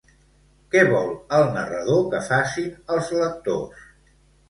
Què 0.75 0.81
vol 0.91 1.11
el 1.41 1.45
narrador 1.59 2.03
que 2.17 2.25
facin 2.33 2.75
els 2.97 3.15
lectors? 3.23 3.89